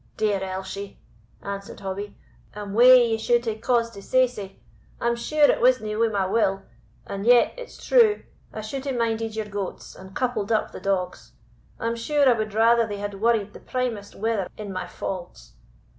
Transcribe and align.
"Dear 0.17 0.39
Elshie," 0.43 0.97
answered 1.43 1.81
Hobbie, 1.81 2.17
"I'm 2.55 2.73
wae 2.73 3.05
ye 3.09 3.17
suld 3.19 3.45
hae 3.45 3.59
cause 3.59 3.91
to 3.91 4.01
say 4.01 4.25
sae; 4.25 4.57
I'm 4.99 5.15
sure 5.15 5.43
it 5.43 5.61
wasna 5.61 5.95
wi' 5.99 6.07
my 6.07 6.25
will. 6.25 6.63
And 7.05 7.23
yet, 7.23 7.53
it's 7.55 7.85
true, 7.85 8.23
I 8.51 8.61
should 8.61 8.85
hae 8.85 8.93
minded 8.97 9.35
your 9.35 9.45
goats, 9.45 9.95
and 9.95 10.15
coupled 10.15 10.51
up 10.51 10.71
the 10.71 10.79
dogs. 10.79 11.33
I'm 11.79 11.95
sure 11.95 12.27
I 12.27 12.33
would 12.35 12.55
rather 12.55 12.87
they 12.87 12.97
had 12.97 13.21
worried 13.21 13.53
the 13.53 13.59
primest 13.59 14.15
wether 14.15 14.49
in 14.57 14.73
my 14.73 14.87
faulds. 14.87 15.51